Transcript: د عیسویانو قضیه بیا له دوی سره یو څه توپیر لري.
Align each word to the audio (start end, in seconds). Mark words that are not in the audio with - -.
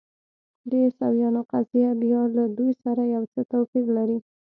د 0.69 0.71
عیسویانو 0.85 1.41
قضیه 1.51 1.91
بیا 2.01 2.21
له 2.35 2.43
دوی 2.57 2.71
سره 2.83 3.03
یو 3.15 3.23
څه 3.33 3.41
توپیر 3.51 3.85
لري. 3.97 4.17